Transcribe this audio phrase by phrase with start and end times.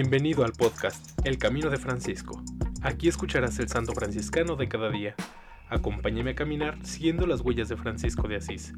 [0.00, 2.40] Bienvenido al podcast El Camino de Francisco.
[2.82, 5.16] Aquí escucharás el santo franciscano de cada día.
[5.68, 8.74] Acompáñame a caminar siguiendo las huellas de Francisco de Asís.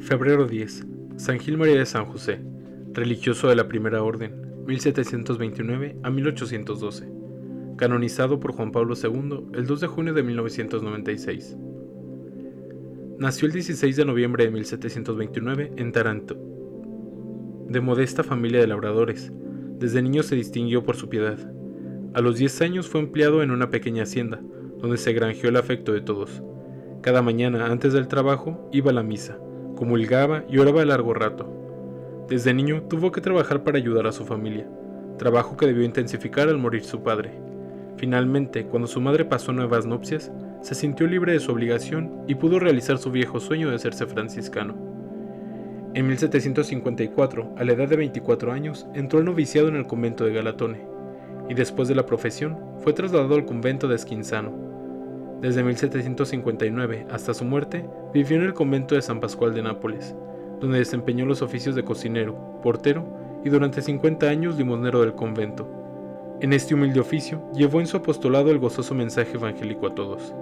[0.00, 0.86] Febrero 10.
[1.20, 2.40] San Gil María de San José,
[2.92, 7.08] religioso de la Primera Orden, 1729 a 1812.
[7.76, 11.56] Canonizado por Juan Pablo II el 2 de junio de 1996.
[13.18, 16.36] Nació el 16 de noviembre de 1729 en Taranto.
[17.68, 19.32] De modesta familia de labradores,
[19.78, 21.38] desde niño se distinguió por su piedad.
[22.14, 24.40] A los 10 años fue empleado en una pequeña hacienda,
[24.78, 26.42] donde se granjeó el afecto de todos.
[27.02, 29.38] Cada mañana antes del trabajo iba a la misa
[29.80, 31.50] comulgaba y oraba largo rato.
[32.30, 34.64] Desde niño tuvo que trabajar para ayudar a su familia,
[35.18, 37.32] trabajo que debió intensificar al morir su padre.
[37.96, 42.60] Finalmente, cuando su madre pasó nuevas nupcias, se sintió libre de su obligación y pudo
[42.60, 44.76] realizar su viejo sueño de hacerse franciscano.
[45.94, 50.32] En 1754, a la edad de 24 años, entró al noviciado en el convento de
[50.32, 50.86] Galatone,
[51.48, 54.70] y después de la profesión fue trasladado al convento de Esquinzano,
[55.40, 57.84] desde 1759 hasta su muerte,
[58.14, 60.14] vivió en el convento de San Pascual de Nápoles,
[60.60, 63.04] donde desempeñó los oficios de cocinero, portero
[63.44, 65.68] y durante 50 años limonero del convento.
[66.40, 70.34] En este humilde oficio llevó en su apostolado el gozoso mensaje evangélico a todos.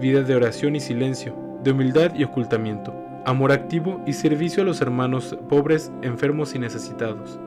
[0.00, 4.80] Vida de oración y silencio, de humildad y ocultamiento, amor activo y servicio a los
[4.80, 7.38] hermanos pobres, enfermos y necesitados.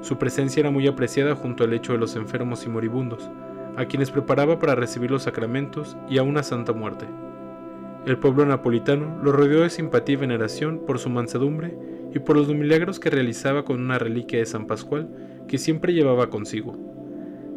[0.00, 3.30] Su presencia era muy apreciada junto al lecho de los enfermos y moribundos,
[3.76, 7.06] a quienes preparaba para recibir los sacramentos y a una santa muerte.
[8.04, 11.76] El pueblo napolitano lo rodeó de simpatía y veneración por su mansedumbre
[12.12, 15.08] y por los milagros que realizaba con una reliquia de San Pascual
[15.46, 16.76] que siempre llevaba consigo.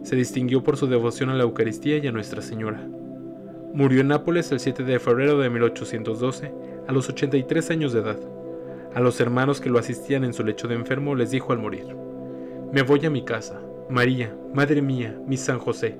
[0.03, 2.87] Se distinguió por su devoción a la Eucaristía y a Nuestra Señora.
[3.73, 6.53] Murió en Nápoles el 7 de febrero de 1812,
[6.87, 8.19] a los 83 años de edad.
[8.93, 11.87] A los hermanos que lo asistían en su lecho de enfermo les dijo al morir,
[12.71, 15.97] Me voy a mi casa, María, Madre mía, mi San José,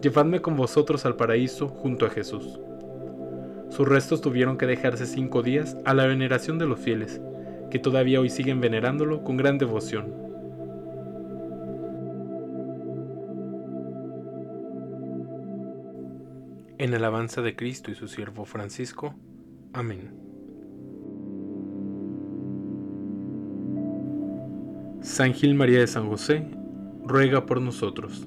[0.00, 2.60] llevadme con vosotros al paraíso junto a Jesús.
[3.70, 7.20] Sus restos tuvieron que dejarse cinco días a la veneración de los fieles,
[7.70, 10.12] que todavía hoy siguen venerándolo con gran devoción.
[16.78, 19.14] En alabanza de Cristo y su siervo Francisco.
[19.72, 20.10] Amén.
[25.00, 26.44] San Gil María de San José,
[27.06, 28.26] ruega por nosotros.